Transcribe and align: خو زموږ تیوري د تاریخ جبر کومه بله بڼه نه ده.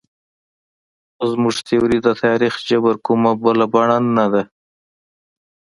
خو 1.15 1.23
زموږ 1.31 1.55
تیوري 1.67 1.99
د 2.03 2.07
تاریخ 2.23 2.53
جبر 2.67 2.95
کومه 3.05 3.31
بله 3.43 3.65
بڼه 3.73 3.97
نه 4.17 4.25
ده. 4.33 4.43